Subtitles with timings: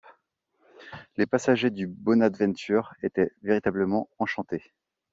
[1.15, 4.73] Les passagers du Bonadventure étaient véritablement enchantés